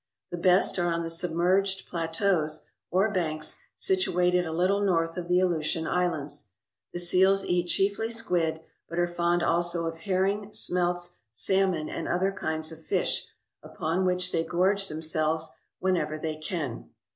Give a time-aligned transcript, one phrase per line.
[0.31, 5.39] The best are on the submerged plateaus, or banks, situated a little north of the
[5.39, 6.47] Aleutian I slands.
[6.91, 12.31] The seals eat chiefly squid, but are fond also of herring, smelts, salmon, and other
[12.31, 13.27] kinds of fish,
[13.61, 16.89] upon which they gorge themselves whenever they can.